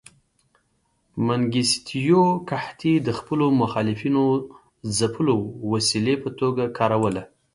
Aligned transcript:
منګیستیو 1.25 2.23
قحطي 2.49 2.93
د 3.07 3.09
خپلو 3.19 3.45
مخالفینو 3.61 4.23
ځپلو 4.97 5.35
وسیلې 5.71 6.15
په 6.23 6.29
توګه 6.39 6.63
کاروله. 6.77 7.23